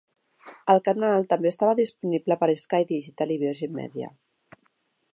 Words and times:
El 0.73 0.79
canal 0.87 1.27
també 1.33 1.51
estava 1.51 1.77
disponible 1.81 2.39
per 2.45 2.51
Sky 2.65 2.83
Digital 2.95 3.35
i 3.37 3.41
Virgin 3.47 3.81
Media. 3.83 4.15